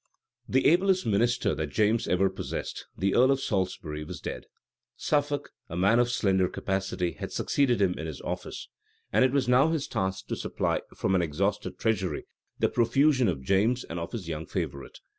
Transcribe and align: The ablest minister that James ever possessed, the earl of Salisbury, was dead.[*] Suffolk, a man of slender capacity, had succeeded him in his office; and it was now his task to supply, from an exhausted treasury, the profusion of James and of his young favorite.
The 0.49 0.65
ablest 0.65 1.05
minister 1.05 1.53
that 1.53 1.69
James 1.69 2.07
ever 2.07 2.27
possessed, 2.31 2.87
the 2.97 3.13
earl 3.13 3.29
of 3.29 3.39
Salisbury, 3.39 4.03
was 4.03 4.19
dead.[*] 4.19 4.47
Suffolk, 4.95 5.51
a 5.69 5.77
man 5.77 5.99
of 5.99 6.09
slender 6.09 6.49
capacity, 6.49 7.11
had 7.11 7.31
succeeded 7.31 7.79
him 7.83 7.93
in 7.99 8.07
his 8.07 8.19
office; 8.21 8.67
and 9.13 9.23
it 9.23 9.31
was 9.31 9.47
now 9.47 9.67
his 9.69 9.87
task 9.87 10.25
to 10.29 10.35
supply, 10.35 10.81
from 10.97 11.13
an 11.13 11.21
exhausted 11.21 11.77
treasury, 11.77 12.25
the 12.57 12.67
profusion 12.67 13.27
of 13.27 13.43
James 13.43 13.83
and 13.83 13.99
of 13.99 14.11
his 14.11 14.27
young 14.27 14.47
favorite. 14.47 15.01